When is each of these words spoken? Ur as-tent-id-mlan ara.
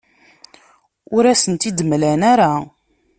Ur 1.15 1.23
as-tent-id-mlan 1.31 2.21
ara. 2.31 2.51